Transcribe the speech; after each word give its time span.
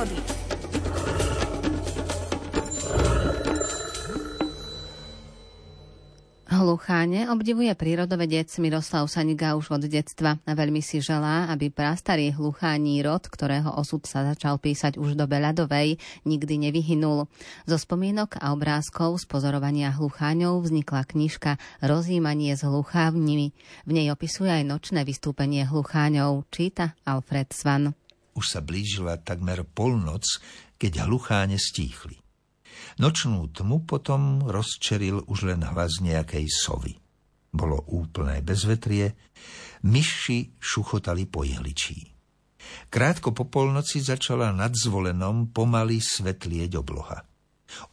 prírody. 0.00 0.16
Hlucháne 6.50 7.30
obdivuje 7.30 7.72
prírodovedec 7.74 8.46
Miroslav 8.58 9.06
Saniga 9.08 9.56
už 9.56 9.80
od 9.80 9.82
detstva 9.86 10.38
a 10.44 10.52
veľmi 10.52 10.82
si 10.84 11.00
želá, 11.02 11.48
aby 11.50 11.72
prastarý 11.72 12.30
hluchání 12.34 13.00
rod, 13.00 13.26
ktorého 13.26 13.74
osud 13.74 14.04
sa 14.04 14.26
začal 14.26 14.60
písať 14.60 14.98
už 15.00 15.16
do 15.18 15.24
Beľadovej, 15.30 15.98
nikdy 16.26 16.68
nevyhynul. 16.68 17.26
Zo 17.64 17.76
spomienok 17.78 18.38
a 18.38 18.52
obrázkov 18.52 19.18
z 19.22 19.24
pozorovania 19.30 19.94
hlucháňov 19.94 20.62
vznikla 20.62 21.02
knižka 21.06 21.56
Rozímanie 21.80 22.54
s 22.54 22.62
hluchávnimi. 22.62 23.56
V 23.86 23.90
nej 23.90 24.10
opisuje 24.12 24.50
aj 24.50 24.64
nočné 24.66 25.02
vystúpenie 25.06 25.64
hlucháňov, 25.64 26.44
číta 26.50 26.98
Alfred 27.06 27.50
Svan. 27.56 27.94
Už 28.34 28.44
sa 28.46 28.60
blížila 28.62 29.18
takmer 29.18 29.66
polnoc, 29.66 30.26
keď 30.78 31.04
hlucháne 31.06 31.58
stíchli. 31.58 32.16
Nočnú 33.00 33.48
tmu 33.52 33.84
potom 33.84 34.44
rozčeril 34.46 35.24
už 35.28 35.50
len 35.50 35.64
hlas 35.64 36.00
nejakej 36.00 36.46
sovy. 36.48 36.96
Bolo 37.50 37.82
úplné 37.90 38.40
bezvetrie, 38.46 39.18
myši 39.82 40.54
šuchotali 40.62 41.26
po 41.26 41.42
ihličí. 41.42 42.06
Krátko 42.86 43.34
po 43.34 43.50
polnoci 43.50 43.98
začala 43.98 44.54
nad 44.54 44.70
zvolenom 44.70 45.50
pomaly 45.50 45.98
svetlieť 45.98 46.78
obloha. 46.78 47.18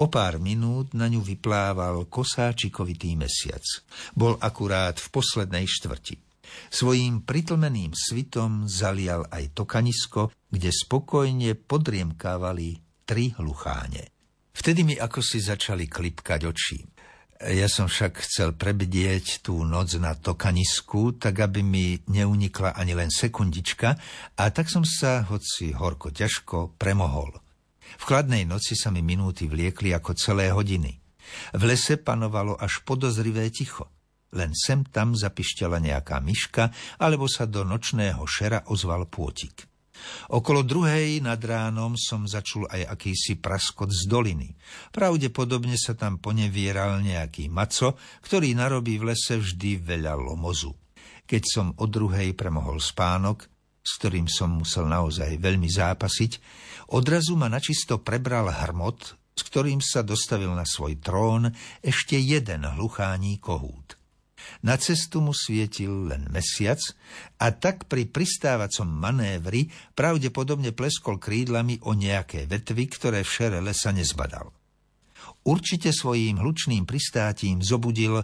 O 0.01 0.09
pár 0.09 0.41
minút 0.41 0.93
na 0.97 1.05
ňu 1.05 1.21
vyplával 1.21 2.09
kosáčikovitý 2.09 3.13
mesiac. 3.13 3.61
Bol 4.17 4.37
akurát 4.41 4.97
v 4.97 5.07
poslednej 5.13 5.65
štvrti. 5.69 6.26
Svojím 6.67 7.23
pritlmeným 7.23 7.95
svitom 7.95 8.67
zalial 8.67 9.25
aj 9.31 9.55
tokanisko, 9.55 10.31
kde 10.51 10.69
spokojne 10.71 11.55
podriemkávali 11.55 12.79
tri 13.07 13.31
hlucháne. 13.39 14.11
Vtedy 14.57 14.81
mi 14.83 14.95
ako 14.97 15.21
si 15.21 15.39
začali 15.39 15.85
klipkať 15.85 16.41
oči. 16.43 16.79
Ja 17.37 17.69
som 17.69 17.85
však 17.85 18.25
chcel 18.25 18.57
prebdieť 18.57 19.45
tú 19.45 19.61
noc 19.61 19.93
na 20.01 20.17
tokanisku, 20.17 21.21
tak 21.21 21.37
aby 21.45 21.61
mi 21.61 22.01
neunikla 22.09 22.73
ani 22.73 22.97
len 22.97 23.13
sekundička 23.13 23.93
a 24.33 24.43
tak 24.49 24.73
som 24.73 24.81
sa, 24.81 25.21
hoci 25.29 25.69
horko 25.77 26.09
ťažko, 26.09 26.73
premohol. 26.81 27.37
V 28.01 28.03
chladnej 28.03 28.43
noci 28.49 28.73
sa 28.73 28.89
mi 28.89 29.05
minúty 29.05 29.45
vliekli 29.45 29.93
ako 29.93 30.17
celé 30.17 30.49
hodiny. 30.49 30.97
V 31.53 31.61
lese 31.61 32.01
panovalo 32.01 32.57
až 32.57 32.81
podozrivé 32.81 33.47
ticho. 33.53 33.85
Len 34.35 34.51
sem 34.51 34.83
tam 34.83 35.15
zapišťala 35.15 35.79
nejaká 35.79 36.19
myška, 36.19 36.71
alebo 36.99 37.31
sa 37.31 37.47
do 37.47 37.63
nočného 37.63 38.23
šera 38.27 38.67
ozval 38.67 39.07
pôtik. 39.07 39.67
Okolo 40.29 40.61
druhej 40.61 41.23
nad 41.25 41.41
ránom 41.41 41.97
som 41.97 42.29
začul 42.29 42.69
aj 42.69 42.85
akýsi 42.85 43.41
praskot 43.41 43.89
z 43.89 44.05
doliny. 44.05 44.53
Pravdepodobne 44.93 45.73
sa 45.79 45.97
tam 45.97 46.21
ponevieral 46.21 47.01
nejaký 47.01 47.49
maco, 47.49 47.97
ktorý 48.21 48.53
narobí 48.53 49.01
v 49.01 49.13
lese 49.13 49.41
vždy 49.41 49.81
veľa 49.81 50.13
lomozu. 50.13 50.75
Keď 51.27 51.43
som 51.43 51.67
o 51.81 51.85
druhej 51.89 52.37
premohol 52.37 52.79
spánok, 52.79 53.49
s 53.83 53.91
ktorým 53.99 54.27
som 54.27 54.59
musel 54.59 54.87
naozaj 54.87 55.39
veľmi 55.39 55.67
zápasiť, 55.67 56.31
odrazu 56.91 57.39
ma 57.39 57.47
načisto 57.47 57.99
prebral 57.99 58.51
hrmot, 58.51 59.15
s 59.37 59.41
ktorým 59.47 59.79
sa 59.79 60.01
dostavil 60.01 60.51
na 60.51 60.65
svoj 60.65 60.97
trón 60.99 61.51
ešte 61.79 62.17
jeden 62.19 62.67
hluchání 62.67 63.37
kohút. 63.37 63.95
Na 64.65 64.79
cestu 64.79 65.21
mu 65.21 65.31
svietil 65.35 66.09
len 66.11 66.29
mesiac 66.33 66.79
a 67.37 67.53
tak 67.53 67.85
pri 67.85 68.09
pristávacom 68.09 68.87
manévri 68.87 69.69
pravdepodobne 69.93 70.73
pleskol 70.73 71.21
krídlami 71.21 71.81
o 71.85 71.93
nejaké 71.93 72.49
vetvy, 72.49 72.83
ktoré 72.89 73.19
v 73.21 73.33
šere 73.33 73.59
lesa 73.61 73.93
nezbadal. 73.93 74.49
Určite 75.47 75.95
svojím 75.95 76.43
hlučným 76.43 76.83
pristátím 76.83 77.63
zobudil, 77.63 78.23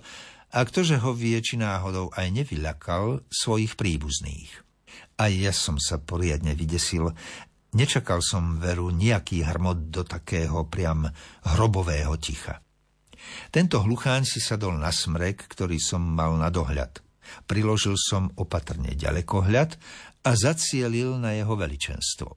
a 0.54 0.60
ktože 0.70 1.02
ho 1.02 1.18
vie, 1.18 1.42
či 1.42 1.58
náhodou 1.58 2.14
aj 2.14 2.30
nevyľakal 2.30 3.26
svojich 3.26 3.74
príbuzných. 3.74 4.62
Aj 5.18 5.34
ja 5.34 5.50
som 5.50 5.82
sa 5.82 5.98
poriadne 5.98 6.54
vydesil, 6.54 7.10
nečakal 7.74 8.22
som 8.22 8.62
veru 8.62 8.94
nejaký 8.94 9.42
hrmot 9.42 9.90
do 9.90 10.06
takého 10.06 10.70
priam 10.70 11.10
hrobového 11.58 12.14
ticha. 12.22 12.62
Tento 13.54 13.82
hlucháň 13.82 14.26
si 14.26 14.40
sadol 14.42 14.80
na 14.80 14.90
smrek, 14.90 15.46
ktorý 15.48 15.78
som 15.78 16.02
mal 16.02 16.36
na 16.36 16.50
dohľad. 16.50 17.04
Priložil 17.48 17.96
som 17.96 18.30
opatrne 18.36 18.94
ďalekohľad 18.94 19.80
a 20.24 20.32
zacielil 20.36 21.18
na 21.20 21.36
jeho 21.36 21.56
veličenstvo. 21.56 22.30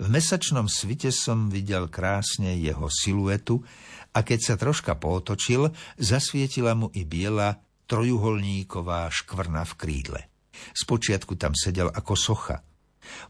V 0.00 0.06
mesačnom 0.12 0.68
svite 0.68 1.08
som 1.08 1.48
videl 1.48 1.88
krásne 1.88 2.56
jeho 2.60 2.88
siluetu 2.92 3.64
a 4.12 4.20
keď 4.20 4.38
sa 4.40 4.54
troška 4.60 4.96
pootočil, 4.96 5.72
zasvietila 5.96 6.76
mu 6.76 6.92
i 6.92 7.08
biela 7.08 7.60
trojuholníková 7.88 9.08
škvrna 9.10 9.64
v 9.66 9.72
krídle. 9.74 10.20
Spočiatku 10.76 11.34
tam 11.40 11.56
sedel 11.56 11.88
ako 11.88 12.14
socha. 12.14 12.62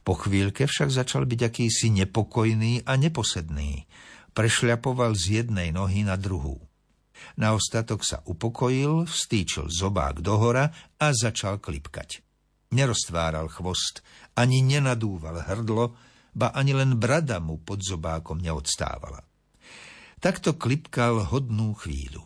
Po 0.03 0.19
chvíľke 0.19 0.67
však 0.67 0.91
začal 0.91 1.25
byť 1.25 1.41
akýsi 1.47 1.89
nepokojný 1.95 2.85
a 2.85 2.99
neposedný. 2.99 3.87
Prešľapoval 4.35 5.15
z 5.15 5.43
jednej 5.43 5.71
nohy 5.71 6.03
na 6.03 6.19
druhú. 6.19 6.70
Na 7.39 7.57
ostatok 7.57 8.05
sa 8.05 8.23
upokojil, 8.27 9.09
vstýčil 9.09 9.69
zobák 9.73 10.21
dohora 10.25 10.73
a 10.99 11.07
začal 11.15 11.61
klipkať. 11.61 12.21
Neroztváral 12.71 13.51
chvost, 13.51 14.07
ani 14.39 14.63
nenadúval 14.63 15.43
hrdlo, 15.43 15.97
ba 16.31 16.55
ani 16.55 16.71
len 16.71 16.97
brada 16.97 17.43
mu 17.43 17.59
pod 17.59 17.83
zobákom 17.83 18.39
neodstávala. 18.39 19.27
Takto 20.21 20.55
klipkal 20.55 21.33
hodnú 21.33 21.75
chvíľu. 21.75 22.23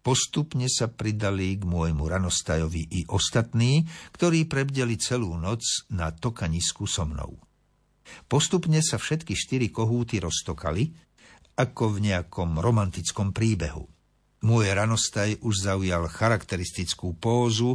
Postupne 0.00 0.70
sa 0.72 0.88
pridali 0.88 1.58
k 1.58 1.68
môjmu 1.68 2.06
ranostajovi 2.08 2.88
i 2.88 3.00
ostatní, 3.10 3.84
ktorí 4.16 4.48
prebdeli 4.48 4.96
celú 4.96 5.36
noc 5.36 5.90
na 5.92 6.14
tokanisku 6.14 6.88
so 6.88 7.04
mnou. 7.04 7.36
Postupne 8.24 8.80
sa 8.80 8.96
všetky 8.96 9.36
štyri 9.36 9.68
kohúty 9.68 10.16
roztokali, 10.16 10.96
ako 11.58 11.98
v 11.98 12.08
nejakom 12.08 12.56
romantickom 12.56 13.34
príbehu. 13.34 13.97
Môj 14.38 14.70
ranostaj 14.70 15.42
už 15.42 15.66
zaujal 15.66 16.06
charakteristickú 16.06 17.18
pózu 17.18 17.74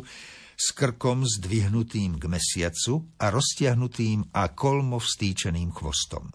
s 0.56 0.72
krkom 0.72 1.28
zdvihnutým 1.28 2.16
k 2.16 2.24
mesiacu 2.31 3.03
a 3.19 3.28
roztiahnutým 3.34 4.31
a 4.31 4.47
kolmo 4.56 5.02
vstýčeným 5.02 5.75
chvostom. 5.75 6.31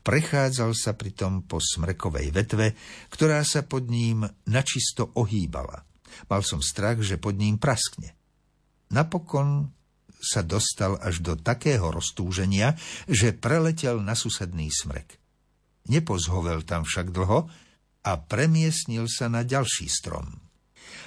Prechádzal 0.00 0.72
sa 0.72 0.96
pritom 0.96 1.44
po 1.44 1.60
smrekovej 1.60 2.32
vetve, 2.32 2.72
ktorá 3.12 3.44
sa 3.44 3.60
pod 3.68 3.92
ním 3.92 4.24
načisto 4.48 5.12
ohýbala. 5.12 5.84
Mal 6.32 6.40
som 6.40 6.64
strach, 6.64 7.04
že 7.04 7.20
pod 7.20 7.36
ním 7.36 7.60
praskne. 7.60 8.16
Napokon 8.88 9.68
sa 10.18 10.40
dostal 10.40 10.96
až 10.98 11.20
do 11.20 11.36
takého 11.36 11.92
roztúženia, 11.92 12.74
že 13.04 13.36
preletel 13.36 14.00
na 14.00 14.16
susedný 14.16 14.72
smrek. 14.72 15.20
Nepozhovel 15.92 16.64
tam 16.64 16.88
však 16.88 17.12
dlho, 17.12 17.46
a 18.08 18.16
premiesnil 18.16 19.04
sa 19.04 19.28
na 19.28 19.44
ďalší 19.44 19.84
strom. 19.92 20.40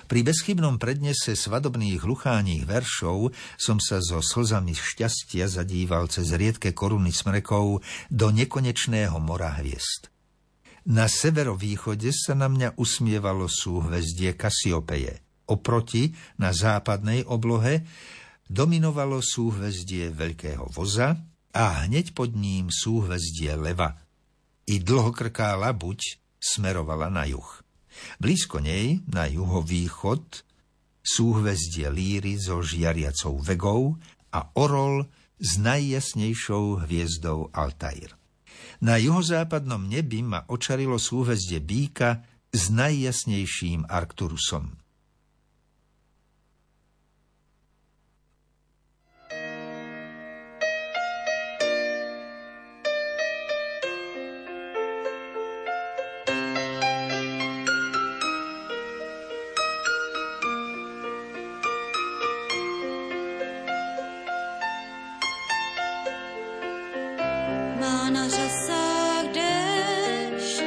Pri 0.06 0.22
bezchybnom 0.28 0.78
prednese 0.78 1.34
svadobných 1.34 2.04
hlucháních 2.04 2.68
veršov 2.68 3.32
som 3.58 3.80
sa 3.80 4.04
so 4.04 4.20
slzami 4.22 4.76
šťastia 4.76 5.48
zadíval 5.48 6.12
cez 6.12 6.36
riedke 6.36 6.76
koruny 6.76 7.16
smrekov 7.16 7.82
do 8.12 8.28
nekonečného 8.30 9.18
mora 9.18 9.56
hviezd. 9.58 10.12
Na 10.92 11.08
severovýchode 11.08 12.12
sa 12.12 12.36
na 12.36 12.52
mňa 12.52 12.76
usmievalo 12.76 13.48
súhvezdie 13.48 14.36
Kasiopeje. 14.36 15.24
Oproti, 15.48 16.12
na 16.38 16.52
západnej 16.52 17.24
oblohe, 17.26 17.88
dominovalo 18.52 19.24
súhvezdie 19.24 20.12
Veľkého 20.12 20.68
voza 20.76 21.18
a 21.56 21.88
hneď 21.88 22.12
pod 22.12 22.36
ním 22.36 22.68
súhvezdie 22.68 23.56
Leva. 23.56 23.96
I 24.68 24.84
dlhokrká 24.84 25.56
labuť 25.56 26.21
smerovala 26.42 27.14
na 27.14 27.30
juh. 27.30 27.62
Blízko 28.18 28.60
nej, 28.60 29.06
na 29.06 29.30
juhovýchod, 29.30 30.42
súhvezdie 31.06 31.94
Líry 31.94 32.42
so 32.42 32.66
žiariacou 32.66 33.38
vegou 33.38 34.02
a 34.34 34.50
Orol 34.58 35.06
s 35.38 35.62
najjasnejšou 35.62 36.86
hviezdou 36.86 37.54
Altair. 37.54 38.18
Na 38.82 38.98
juhozápadnom 38.98 39.86
nebi 39.86 40.26
ma 40.26 40.42
očarilo 40.50 40.98
súhvezdie 40.98 41.62
Bíka 41.62 42.26
s 42.50 42.74
najjasnejším 42.74 43.86
Arcturusom. 43.86 44.81
na 68.12 68.28
řasách 68.28 69.26
déšť, 69.34 70.64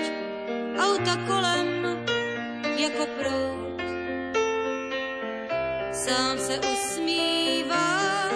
auta 0.78 1.16
kolem 1.28 1.98
jako 2.76 3.06
prout. 3.06 3.80
Sám 5.92 6.38
se 6.38 6.60
usmívá 6.72 8.30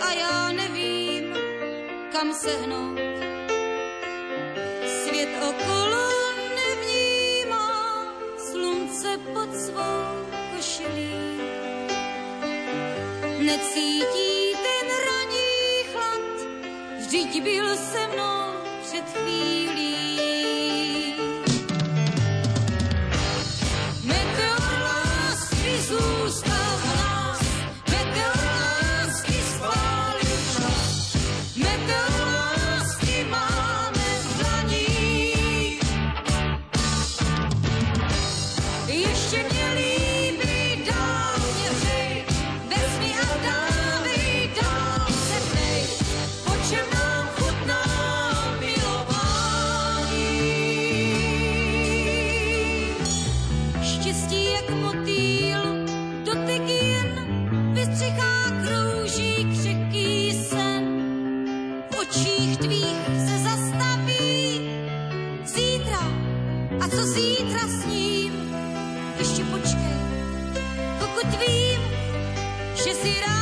a 0.00 0.12
já 0.12 0.52
nevím, 0.52 1.34
kam 2.12 2.34
se 2.34 2.50
hnout. 2.64 2.98
Svět 4.86 5.28
okolo 5.48 6.08
nevnímá, 6.58 7.68
slunce 8.38 9.18
pod 9.34 9.54
svou 9.56 10.26
košilí 10.54 11.32
necítí 13.38 14.21
vždyť 17.32 17.44
byl 17.44 17.76
se 17.76 18.08
mnou 18.08 18.52
před 18.82 19.04
chvílí. 19.04 20.31
será? 73.02 73.41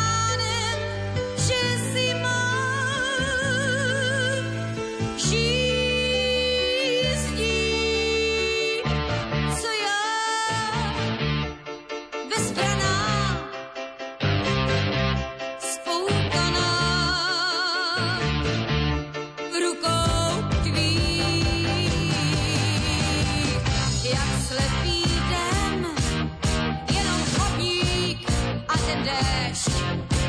podcast. 29.68 30.19